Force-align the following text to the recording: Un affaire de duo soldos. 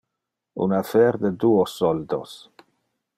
Un 0.65 0.71
affaire 0.77 1.19
de 1.25 1.29
duo 1.43 1.63
soldos. 1.75 2.35